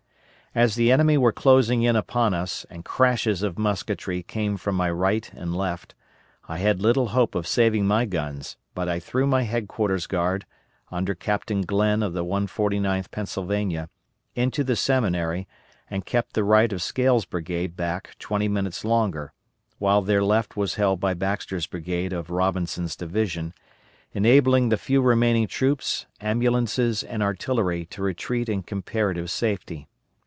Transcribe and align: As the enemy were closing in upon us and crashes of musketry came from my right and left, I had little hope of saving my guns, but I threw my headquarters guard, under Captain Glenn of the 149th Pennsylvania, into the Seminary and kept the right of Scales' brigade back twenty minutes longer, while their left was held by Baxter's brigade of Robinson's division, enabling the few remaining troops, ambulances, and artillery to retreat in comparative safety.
As 0.53 0.75
the 0.75 0.91
enemy 0.91 1.17
were 1.17 1.31
closing 1.31 1.83
in 1.83 1.95
upon 1.95 2.33
us 2.33 2.65
and 2.69 2.83
crashes 2.83 3.41
of 3.41 3.57
musketry 3.57 4.21
came 4.21 4.57
from 4.57 4.75
my 4.75 4.91
right 4.91 5.31
and 5.33 5.55
left, 5.55 5.95
I 6.49 6.57
had 6.57 6.81
little 6.81 7.07
hope 7.15 7.35
of 7.35 7.47
saving 7.47 7.87
my 7.87 8.03
guns, 8.03 8.57
but 8.75 8.89
I 8.89 8.99
threw 8.99 9.25
my 9.25 9.43
headquarters 9.43 10.07
guard, 10.07 10.45
under 10.91 11.15
Captain 11.15 11.61
Glenn 11.61 12.03
of 12.03 12.11
the 12.11 12.25
149th 12.25 13.11
Pennsylvania, 13.11 13.89
into 14.35 14.65
the 14.65 14.75
Seminary 14.75 15.47
and 15.89 16.05
kept 16.05 16.33
the 16.33 16.43
right 16.43 16.73
of 16.73 16.81
Scales' 16.81 17.23
brigade 17.23 17.77
back 17.77 18.17
twenty 18.19 18.49
minutes 18.49 18.83
longer, 18.83 19.31
while 19.79 20.01
their 20.01 20.21
left 20.21 20.57
was 20.57 20.75
held 20.75 20.99
by 20.99 21.13
Baxter's 21.13 21.65
brigade 21.65 22.11
of 22.11 22.29
Robinson's 22.29 22.97
division, 22.97 23.53
enabling 24.11 24.67
the 24.67 24.75
few 24.75 25.01
remaining 25.01 25.47
troops, 25.47 26.07
ambulances, 26.19 27.03
and 27.03 27.23
artillery 27.23 27.85
to 27.85 28.01
retreat 28.03 28.49
in 28.49 28.61
comparative 28.63 29.31
safety. 29.31 29.87